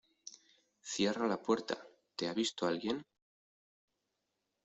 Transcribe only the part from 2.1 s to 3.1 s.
te ha visto alguien?